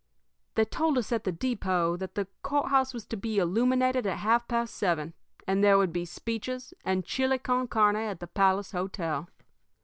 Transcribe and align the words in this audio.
"They 0.55 0.65
told 0.65 0.97
us 0.97 1.11
at 1.11 1.25
the 1.25 1.31
depot 1.31 1.95
that 1.97 2.15
the 2.15 2.27
courthouse 2.41 2.91
was 2.91 3.05
to 3.05 3.15
be 3.15 3.37
illuminated 3.37 4.07
at 4.07 4.17
half 4.17 4.47
past 4.47 4.73
seven, 4.73 5.13
and 5.47 5.63
there 5.63 5.77
would 5.77 5.93
be 5.93 6.05
speeches 6.05 6.73
and 6.83 7.05
chili 7.05 7.37
con 7.37 7.67
carne 7.67 7.97
at 7.97 8.19
the 8.19 8.25
Palace 8.25 8.71
Hotel. 8.71 9.27